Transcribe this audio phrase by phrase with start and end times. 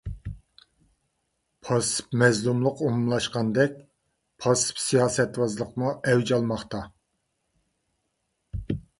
[1.67, 3.75] پاسسىپ مەزلۇملۇق ئومۇملاشقاندەك،
[4.45, 6.81] پاسسىپ سىياسەتۋازلىقمۇ ئەۋج ئالماقتا.